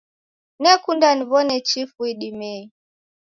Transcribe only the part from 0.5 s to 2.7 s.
Nekunda niwo'ne chifu idimei.